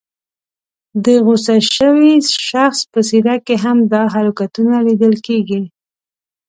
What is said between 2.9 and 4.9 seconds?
په څېره کې هم دا حرکتونه